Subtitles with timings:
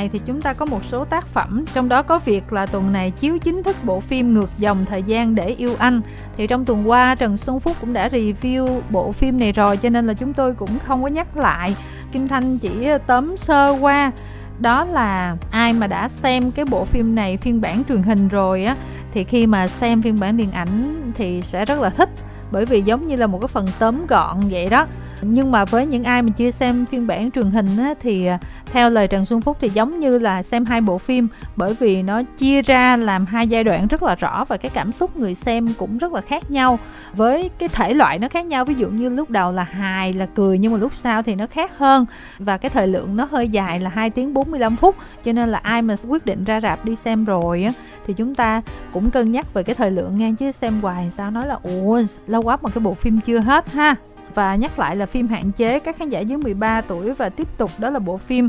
[0.00, 1.64] này thì chúng ta có một số tác phẩm.
[1.74, 5.02] Trong đó có việc là tuần này chiếu chính thức bộ phim ngược dòng thời
[5.02, 6.00] gian để yêu anh.
[6.36, 9.88] Thì trong tuần qua Trần Xuân Phúc cũng đã review bộ phim này rồi cho
[9.88, 11.76] nên là chúng tôi cũng không có nhắc lại.
[12.12, 14.12] Kim Thanh chỉ ờ, tóm sơ qua
[14.58, 18.64] đó là ai mà đã xem cái bộ phim này phiên bản truyền hình rồi
[18.64, 18.76] á
[19.14, 22.10] thì khi mà xem phiên bản điện ảnh thì sẽ rất là thích
[22.50, 24.86] bởi vì giống như là một cái phần tóm gọn vậy đó.
[25.22, 28.38] Nhưng mà với những ai mà chưa xem phiên bản truyền hình á, thì ờ,
[28.72, 32.02] theo lời Trần Xuân Phúc thì giống như là xem hai bộ phim, bởi vì
[32.02, 35.34] nó chia ra làm hai giai đoạn rất là rõ và cái cảm xúc người
[35.34, 36.78] xem cũng rất là khác nhau.
[37.12, 40.26] Với cái thể loại nó khác nhau, ví dụ như lúc đầu là hài, là
[40.26, 42.06] cười, nhưng mà lúc sau thì nó khác hơn.
[42.38, 45.58] Và cái thời lượng nó hơi dài là 2 tiếng 45 phút, cho nên là
[45.58, 47.72] ai mà quyết định ra rạp đi xem rồi á,
[48.06, 51.30] thì chúng ta cũng cân nhắc về cái thời lượng nha, chứ xem hoài sao
[51.30, 53.94] nói là, ủa, lâu quá mà cái bộ phim chưa hết ha
[54.34, 55.80] và nhắc lại là phim hạn chế.
[55.80, 58.48] Các khán giả dưới 13 tuổi và tiếp tục, đó là bộ phim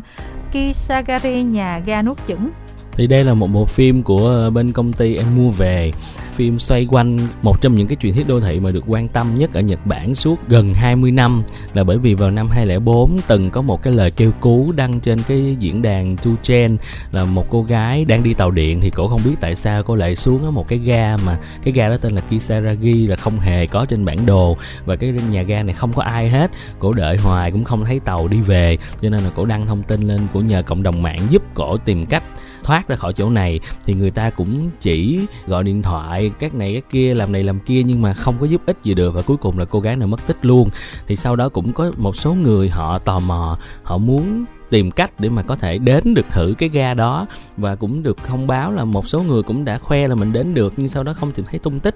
[0.51, 2.49] Kisagari, nhà ga nuốt chửng
[2.97, 5.91] thì đây là một bộ phim của ờ, bên công ty em mua về.
[6.35, 9.27] Phim xoay quanh một trong những cái truyền thuyết đô thị mà được quan tâm
[9.35, 11.43] nhất ở Nhật Bản suốt gần 20 năm.
[11.73, 15.19] Là bởi vì vào năm 2004 từng có một cái lời kêu cứu đăng trên
[15.27, 16.77] cái diễn đàn Tu Chen
[17.11, 19.95] là một cô gái đang đi tàu điện thì cổ không biết tại sao cô
[19.95, 23.39] lại xuống ở một cái ga mà cái ga đó tên là Kisaragi, là không
[23.39, 24.57] hề có trên bản đồ.
[24.85, 26.51] Và cái nhà ga này không có ai hết.
[26.79, 28.77] Cổ đợi hoài cũng không thấy tàu đi về.
[29.01, 31.77] Cho nên là cổ đăng thông tin lên của nhờ cộng đồng mạng giúp cổ
[31.77, 32.23] tìm cách
[32.63, 36.73] thoát ra khỏi chỗ này, thì người ta cũng chỉ gọi điện thoại, các này,
[36.73, 39.21] các kia, làm này làm kia nhưng mà không có giúp ích gì được và
[39.21, 40.69] cuối cùng là cô gái này mất tích luôn.
[41.07, 45.19] Thì sau đó cũng có một số người họ tò mò, họ muốn tìm cách
[45.19, 47.25] để mà có thể đến được thử cái ga đó.
[47.57, 50.53] Và cũng được thông báo là một số người cũng đã khoe là mình đến
[50.53, 51.95] được, nhưng sau đó không tìm thấy tung tích.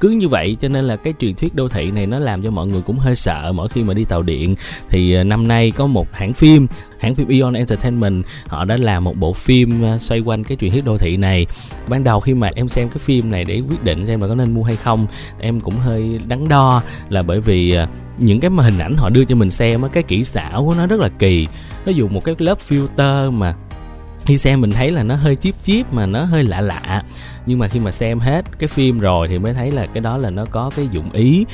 [0.00, 2.50] Cứ như vậy, cho nên là cái truyền thuyết đô thị này nó làm cho
[2.50, 4.54] mọi người cũng hơi sợ mỗi khi mà đi tàu điện.
[4.88, 6.66] Thì à, năm nay có một hãng phim
[6.98, 10.70] hãng phim ion Entertainment, họ đã làm một bộ phim à, xoay quanh cái truyền
[10.70, 11.46] thuyết đô thị này.
[11.88, 14.34] Ban đầu khi mà em xem cái phim này để quyết định xem là có
[14.34, 15.06] nên mua hay không,
[15.38, 17.88] em cũng hơi đắn đo là bởi vì à,
[18.18, 20.74] những cái mà hình ảnh họ đưa cho mình xem á, cái kỹ xảo của
[20.78, 21.48] nó rất là kỳ.
[21.86, 23.54] Nó dùng một cái lớp filter mà
[24.24, 27.02] khi xem mình thấy là nó hơi chip chip mà nó hơi lạ lạ.
[27.46, 30.16] Nhưng mà khi mà xem hết cái phim rồi thì mới thấy là cái đó
[30.16, 31.44] là nó có cái dụng ý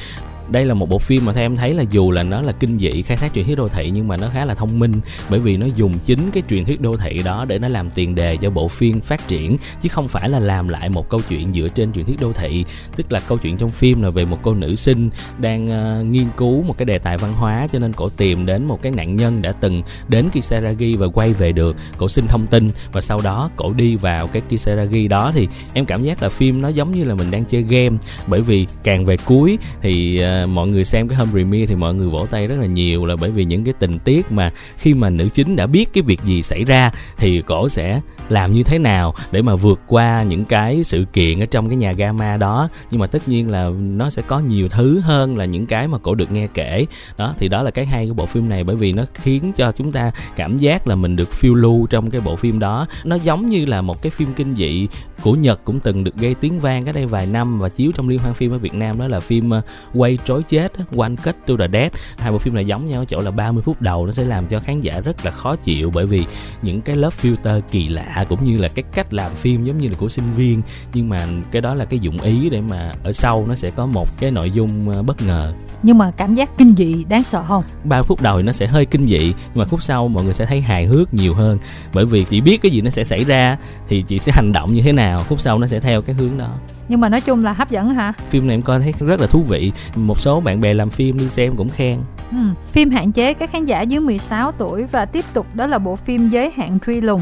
[0.51, 2.79] đây là một bộ phim mà theo em thấy là dù là nó là kinh
[2.79, 4.93] dị khai thác truyền thuyết đô thị nhưng mà nó khá là thông minh
[5.31, 8.15] bởi vì nó dùng chính cái truyền thuyết đô thị đó để nó làm tiền
[8.15, 11.53] đề cho bộ phim phát triển chứ không phải là làm lại một câu chuyện
[11.53, 12.65] dựa trên truyền thuyết đô thị.
[12.97, 16.27] Tức là câu chuyện trong phim là về một cô nữ sinh đang uh, nghiên
[16.37, 19.17] cứu một cái đề tài văn hóa cho nên cổ tìm đến một cái nạn
[19.17, 21.77] nhân đã từng đến Kisaragi và quay về được.
[21.99, 25.33] Cổ xin thông tin và sau đó cổ đi vào cái Kisaragi đó.
[25.35, 27.97] Thì em cảm giác là phim nó giống như là mình đang chơi game
[28.27, 31.95] bởi vì càng về cuối thì uh, mọi người xem cái home premiere thì mọi
[31.95, 34.95] người vỗ tay rất là nhiều là bởi vì những cái tình tiết mà khi
[34.95, 38.63] mà nữ chính đã biết cái việc gì xảy ra thì cổ sẽ làm như
[38.63, 42.37] thế nào để mà vượt qua những cái sự kiện ở trong cái nhà gamma
[42.37, 42.69] đó.
[42.91, 45.99] Nhưng mà tất nhiên là nó sẽ có nhiều thứ hơn là những cái mà
[45.99, 46.87] cổ được nghe kể.
[47.17, 49.73] Đó, thì đó là cái hay của bộ phim này bởi vì nó khiến cho
[49.73, 52.87] chúng ta cảm giác là mình được phiêu lưu trong cái bộ phim đó.
[53.05, 54.89] Nó giống như là một cái phim kinh dị
[55.23, 58.09] của Nhật cũng từng được gây tiếng vang cái đây vài năm và chiếu trong
[58.09, 59.63] liên hoan phim ở Việt Nam, đó là phim ờ,
[59.95, 63.05] quay trối chết One Cut to the Dead hai bộ phim này giống nhau ở
[63.05, 65.91] chỗ là 30 phút đầu nó sẽ làm cho khán giả rất là khó chịu
[65.95, 66.25] bởi vì
[66.63, 69.89] những cái lớp filter kỳ lạ cũng như là cái cách làm phim giống như
[69.89, 70.63] là của sinh viên.
[70.95, 73.87] Nhưng mà cái đó là cái dụng ý để mà ở sau nó sẽ có
[73.87, 77.45] một cái nội dung ờ, bất ngờ nhưng mà cảm giác kinh dị đáng sợ
[77.49, 77.65] không?
[77.85, 80.35] 3 phút đầu thì nó sẽ hơi kinh dị nhưng mà phút sau mọi người
[80.35, 81.59] sẽ thấy hài hước nhiều hơn.
[81.95, 83.57] Bởi vì chị biết cái gì nó sẽ xảy ra
[83.89, 86.39] thì chị sẽ hành động như thế nào phút sau nó sẽ theo cái hướng
[86.39, 86.55] đó.
[86.89, 88.13] Nhưng mà nói chung là hấp dẫn hả?
[88.31, 89.73] Phim này em coi thấy rất là thú vị.
[89.97, 91.99] Một số bạn bè làm phim đi xem cũng khen.
[92.31, 92.37] Ừ.
[92.67, 95.97] phim hạn chế các khán giả dưới 16 tuổi và tiếp tục đó là bộ
[95.97, 97.21] phim giới hạn truy lùng.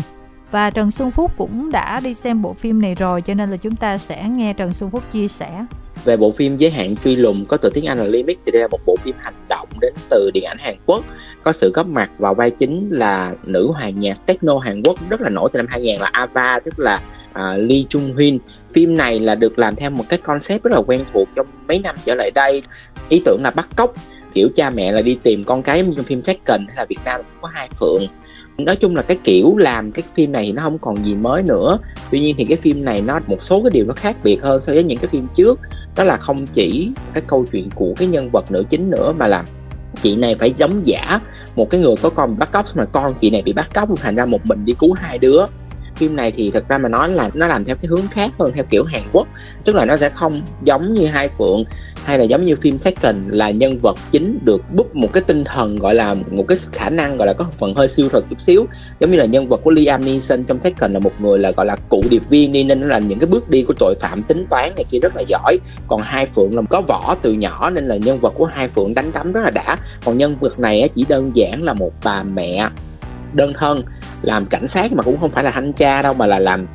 [0.51, 3.57] Và Trần Xuân Phúc cũng đã đi xem bộ phim này rồi cho nên là
[3.57, 5.67] chúng ta sẽ nghe Trần Xuân Phúc chia sẻ
[6.05, 8.63] về bộ phim giới hạn truy lùng có từ tiếng Anh là Limit thì đây
[8.63, 11.05] là một bộ phim hành động đến từ điện ảnh Hàn Quốc.
[11.43, 15.21] Có sự góp mặt vào vai chính là nữ hoàng nhạc techno Hàn Quốc rất
[15.21, 17.01] là nổi từ năm 2000 là Ava tức là
[17.31, 18.39] uh, Lee Chung Hoon
[18.73, 21.79] phim này là được làm theo một cái concept rất là quen thuộc trong mấy
[21.79, 22.63] năm trở lại đây.
[23.09, 23.95] Ý tưởng là bắt cóc
[24.35, 27.21] kiểu cha mẹ là đi tìm con cái trong phim Taken hay là Việt Nam
[27.21, 28.03] cũng có hai phượng
[28.59, 31.43] nói chung là cái kiểu làm cái phim này thì nó không còn gì mới
[31.43, 31.79] nữa.
[32.11, 34.61] Tuy nhiên thì cái phim này nó một số cái điều nó khác biệt hơn
[34.61, 35.61] so với những cái phim trước.
[35.97, 39.27] Đó là không chỉ cái câu chuyện của cái nhân vật nữ chính nữa mà
[39.27, 39.45] là
[40.03, 41.21] chị này phải giống giả.
[41.57, 43.89] Một cái người có con bị bắt cóc mà con chị này bị bắt cóc,
[43.97, 45.45] thành ra một mình đi cứu hai đứa
[45.99, 48.53] phim này thì thật ra mà nói là nó làm theo cái hướng khác hơn
[48.55, 49.29] theo kiểu Hàn Quốc.
[49.65, 51.65] Tức là nó sẽ không giống như hai phượng
[52.05, 55.45] hay là giống như phim Taken là nhân vật chính được bút một cái tinh
[55.45, 58.41] thần gọi là một cái khả năng gọi là có phần hơi siêu thật chút
[58.41, 58.67] xíu.
[59.01, 61.67] Giống như là nhân vật của Liam Neeson trong Taken là một người là gọi
[61.67, 64.23] là cụ điệp viên đi nên nó là những cái bước đi của tội phạm
[64.23, 65.59] tính toán này kia rất là giỏi.
[65.89, 68.95] Còn hai phượng là có võ từ nhỏ nên là nhân vật của hai phượng
[68.95, 69.77] đánh đấm rất là đã.
[70.05, 72.69] Còn nhân vật này chỉ đơn giản là một bà mẹ
[73.33, 73.83] đơn thân,
[74.23, 76.67] làm cảnh sát mà cũng không phải là thanh tra đâu, mà là làm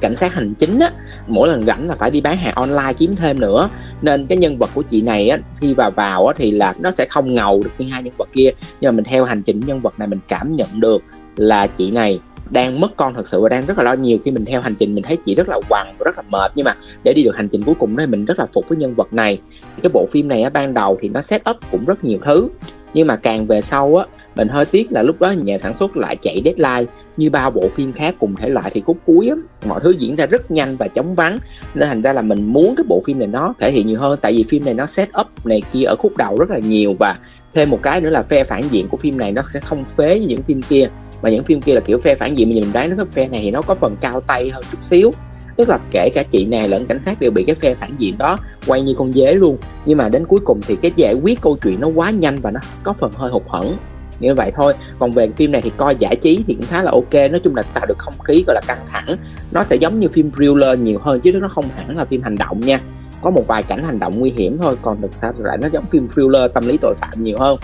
[0.00, 0.90] cảnh sát hành chính á.
[1.26, 3.68] Mỗi lần rảnh là phải đi bán hàng online kiếm thêm nữa.
[4.02, 6.90] Nên cái nhân vật của chị này á, khi vào vào á thì là nó
[6.90, 8.50] sẽ không ngầu được như hai nhân vật kia.
[8.80, 11.02] Nhưng mà mình theo hành trình nhân vật này mình cảm nhận được
[11.36, 12.20] là chị này
[12.50, 13.92] đang mất con thật sự và đang rất là lo.
[13.92, 16.52] Nhiều khi mình theo hành trình mình thấy chị rất là quằn, rất là mệt.
[16.54, 16.74] Nhưng mà
[17.04, 18.94] để đi được hành trình cuối cùng đó thì mình rất là phục với nhân
[18.94, 19.40] vật này.
[19.82, 22.48] Cái bộ phim này á, ban đầu thì nó set up cũng rất nhiều thứ
[22.94, 24.04] nhưng mà càng về sau á,
[24.36, 27.68] mình hơi tiếc là lúc đó nhà sản xuất lại chạy deadline như bao bộ
[27.74, 29.36] phim khác cùng thể loại thì khúc cuối á,
[29.68, 31.38] mọi thứ diễn ra rất nhanh và chóng vắng.
[31.74, 34.18] Nên thành ra là mình muốn cái bộ phim này nó thể hiện nhiều hơn,
[34.22, 36.94] tại vì phim này nó set up này kia ở khúc đầu rất là nhiều
[36.98, 37.18] và
[37.54, 40.18] thêm một cái nữa là phe phản diện của phim này nó sẽ không phế
[40.18, 40.88] như những phim kia.
[41.22, 43.40] Mà những phim kia là kiểu phe phản diện mà mình đoán nó phe này
[43.42, 45.10] thì nó có phần cao tay hơn chút xíu
[45.58, 48.14] tức là kể cả chị này lẫn cảnh sát đều bị cái phe phản diện
[48.18, 49.58] đó quay như con dế luôn.
[49.86, 52.50] Nhưng mà đến cuối cùng thì cái giải quyết câu chuyện nó quá nhanh và
[52.50, 53.76] nó có phần hơi hụt hẫng.
[54.20, 54.74] Như vậy thôi.
[54.98, 57.14] Còn về phim này thì coi giải trí thì cũng khá là ok.
[57.14, 59.16] Nói chung là tạo được không khí gọi là căng thẳng.
[59.52, 62.36] Nó sẽ giống như phim thriller nhiều hơn chứ nó không hẳn là phim hành
[62.36, 62.80] động nha.
[63.22, 65.84] Có một vài cảnh hành động nguy hiểm thôi còn thực ra lại nó giống
[65.90, 67.58] phim thriller tâm lý tội phạm nhiều hơn.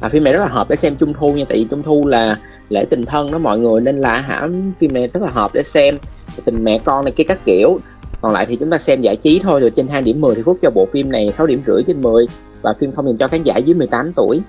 [0.00, 1.44] À, phim này rất là hợp để xem trung thu nha.
[1.48, 2.36] Tại vì trung thu là
[2.68, 5.62] lễ tình thân đó mọi người, nên là hả phim này rất là hợp để
[5.62, 5.98] xem.
[6.44, 7.78] Tình mẹ con này kia các kiểu.
[8.20, 10.42] Còn lại thì chúng ta xem giải trí thôi, rồi trên 2 điểm 10 thì
[10.42, 12.26] phút cho bộ phim này 6 điểm rưỡi trên 10
[12.62, 14.42] và phim không dành cho khán giả dưới 18 tuổi.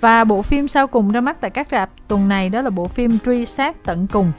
[0.00, 2.88] Và bộ phim sau cùng ra mắt tại các rạp tuần này đó là bộ
[2.88, 4.32] phim Truy sát tận cùng.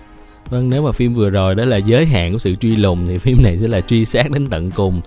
[0.49, 3.17] Vâng, nếu mà phim vừa rồi đó là giới hạn của sự truy lùng thì
[3.23, 5.01] phim này sẽ là truy sát đến tận cùng.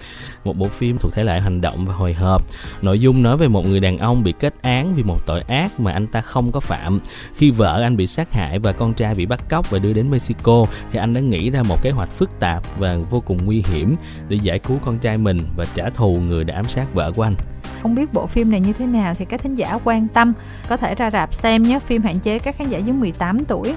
[0.45, 2.43] Một bộ phim thuộc thể loại hành động và hồi hộp.
[2.83, 5.81] Nội dung nói về một người đàn ông bị kết án vì một tội ác
[5.81, 7.01] mà anh ta không có phạm.
[7.35, 10.11] Khi vợ anh bị sát hại và con trai bị bắt cóc và đưa đến
[10.11, 13.63] Mexico thì anh đã nghĩ ra một kế hoạch phức tạp và vô cùng nguy
[13.73, 13.97] hiểm
[14.29, 17.23] để giải cứu con trai mình và trả thù người đã ám sát vợ của
[17.23, 17.35] anh
[17.83, 20.33] không biết bộ phim này như thế nào thì các thính giả quan tâm
[20.69, 23.75] có thể ra rạp xem nhé phim hạn chế các khán giả dưới 18 tuổi